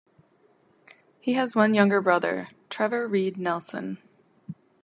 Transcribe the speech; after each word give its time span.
He 1.19 1.33
has 1.33 1.55
one 1.55 1.75
younger 1.75 2.01
brother, 2.01 2.47
Trevor 2.71 3.07
Reed 3.07 3.37
Nelson. 3.37 3.99